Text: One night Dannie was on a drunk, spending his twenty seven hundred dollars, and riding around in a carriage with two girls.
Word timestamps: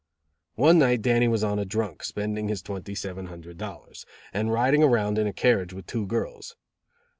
One 0.55 0.79
night 0.79 1.03
Dannie 1.03 1.27
was 1.27 1.43
on 1.43 1.59
a 1.59 1.63
drunk, 1.63 2.03
spending 2.03 2.47
his 2.47 2.63
twenty 2.63 2.95
seven 2.95 3.27
hundred 3.27 3.59
dollars, 3.59 4.03
and 4.33 4.51
riding 4.51 4.81
around 4.81 5.19
in 5.19 5.27
a 5.27 5.31
carriage 5.31 5.73
with 5.73 5.85
two 5.85 6.07
girls. 6.07 6.55